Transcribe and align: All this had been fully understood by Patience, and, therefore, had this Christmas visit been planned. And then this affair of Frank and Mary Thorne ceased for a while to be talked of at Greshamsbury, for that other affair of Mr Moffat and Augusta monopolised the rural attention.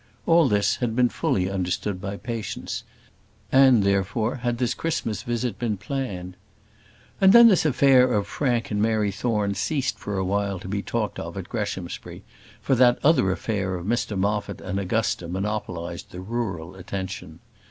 All 0.25 0.47
this 0.47 0.77
had 0.77 0.95
been 0.95 1.09
fully 1.09 1.47
understood 1.47 2.01
by 2.01 2.17
Patience, 2.17 2.83
and, 3.51 3.83
therefore, 3.83 4.37
had 4.37 4.57
this 4.57 4.73
Christmas 4.73 5.21
visit 5.21 5.59
been 5.59 5.77
planned. 5.77 6.37
And 7.21 7.33
then 7.33 7.49
this 7.49 7.65
affair 7.67 8.11
of 8.11 8.25
Frank 8.25 8.71
and 8.71 8.81
Mary 8.81 9.11
Thorne 9.11 9.53
ceased 9.53 9.99
for 9.99 10.17
a 10.17 10.25
while 10.25 10.57
to 10.57 10.67
be 10.67 10.81
talked 10.81 11.19
of 11.19 11.37
at 11.37 11.49
Greshamsbury, 11.49 12.23
for 12.61 12.73
that 12.73 12.97
other 13.05 13.31
affair 13.31 13.75
of 13.75 13.85
Mr 13.85 14.17
Moffat 14.17 14.59
and 14.59 14.79
Augusta 14.79 15.27
monopolised 15.27 16.09
the 16.09 16.19
rural 16.21 16.73
attention. 16.73 17.37